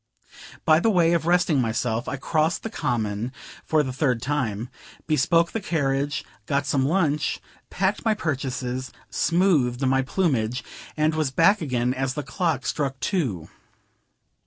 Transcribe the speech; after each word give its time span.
By 0.65 0.79
way 0.79 1.13
of 1.13 1.27
resting 1.27 1.61
myself, 1.61 2.07
I 2.07 2.15
crossed 2.17 2.63
the 2.63 2.71
Common, 2.71 3.31
for 3.63 3.83
the 3.83 3.93
third 3.93 4.19
time, 4.19 4.69
bespoke 5.05 5.51
the 5.51 5.61
carriage, 5.61 6.25
got 6.47 6.65
some 6.65 6.87
lunch, 6.87 7.39
packed 7.69 8.03
my 8.03 8.15
purchases, 8.15 8.91
smoothed 9.11 9.85
my 9.85 10.01
plumage, 10.01 10.63
and 10.97 11.13
was 11.13 11.29
back 11.29 11.61
again, 11.61 11.93
as 11.93 12.15
the 12.15 12.23
clock 12.23 12.65
struck 12.65 12.99
two. 12.99 13.47